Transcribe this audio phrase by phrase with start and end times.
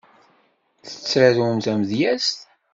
[0.83, 2.39] Tettarum tamedyezt?